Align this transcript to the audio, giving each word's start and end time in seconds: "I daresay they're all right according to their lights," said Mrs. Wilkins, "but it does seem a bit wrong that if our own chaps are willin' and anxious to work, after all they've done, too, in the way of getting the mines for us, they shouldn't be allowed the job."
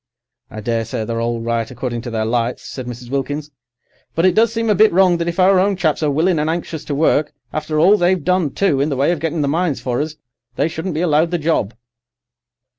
"I 0.49 0.61
daresay 0.61 1.05
they're 1.05 1.21
all 1.21 1.41
right 1.41 1.69
according 1.69 2.01
to 2.01 2.09
their 2.09 2.25
lights," 2.25 2.67
said 2.67 2.87
Mrs. 2.87 3.11
Wilkins, 3.11 3.51
"but 4.15 4.25
it 4.25 4.33
does 4.33 4.51
seem 4.51 4.67
a 4.67 4.73
bit 4.73 4.91
wrong 4.91 5.17
that 5.17 5.27
if 5.27 5.39
our 5.39 5.59
own 5.59 5.75
chaps 5.75 6.01
are 6.01 6.09
willin' 6.09 6.39
and 6.39 6.49
anxious 6.49 6.83
to 6.85 6.95
work, 6.95 7.33
after 7.53 7.77
all 7.79 7.97
they've 7.99 8.23
done, 8.23 8.49
too, 8.49 8.81
in 8.81 8.89
the 8.89 8.97
way 8.97 9.11
of 9.11 9.19
getting 9.19 9.41
the 9.41 9.47
mines 9.47 9.79
for 9.79 10.01
us, 10.01 10.15
they 10.55 10.67
shouldn't 10.67 10.95
be 10.95 11.01
allowed 11.01 11.29
the 11.29 11.37
job." 11.37 11.75